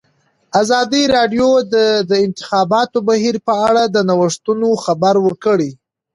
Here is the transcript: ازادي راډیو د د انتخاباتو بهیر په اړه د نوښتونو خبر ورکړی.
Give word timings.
ازادي 0.61 1.03
راډیو 1.15 1.49
د 1.73 1.75
د 2.09 2.11
انتخاباتو 2.25 2.97
بهیر 3.09 3.35
په 3.47 3.53
اړه 3.67 3.83
د 3.87 3.97
نوښتونو 4.09 4.67
خبر 4.83 5.15
ورکړی. 5.25 5.71